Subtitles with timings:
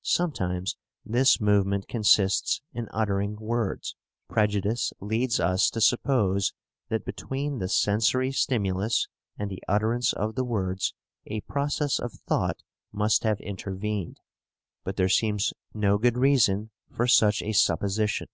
[0.00, 3.96] Sometimes this movement consists in uttering words.
[4.30, 6.54] Prejudice leads us to suppose
[6.88, 10.94] that between the sensory stimulus and the utterance of the words
[11.26, 12.62] a process of thought
[12.92, 14.20] must have intervened,
[14.84, 18.28] but there seems no good reason for such a supposition.